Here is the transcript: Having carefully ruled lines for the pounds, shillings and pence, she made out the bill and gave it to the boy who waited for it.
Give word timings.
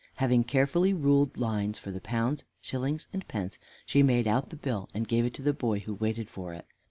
Having 0.15 0.45
carefully 0.45 0.93
ruled 0.95 1.37
lines 1.37 1.77
for 1.77 1.91
the 1.91 2.01
pounds, 2.01 2.43
shillings 2.59 3.07
and 3.13 3.27
pence, 3.27 3.59
she 3.85 4.01
made 4.01 4.27
out 4.27 4.49
the 4.49 4.55
bill 4.55 4.89
and 4.95 5.07
gave 5.07 5.25
it 5.25 5.33
to 5.35 5.43
the 5.43 5.53
boy 5.53 5.77
who 5.81 5.93
waited 5.93 6.27
for 6.27 6.55
it. 6.55 6.65